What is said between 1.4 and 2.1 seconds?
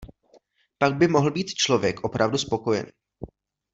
člověk